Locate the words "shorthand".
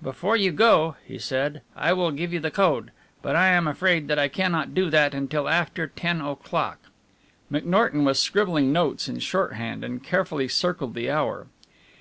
9.18-9.82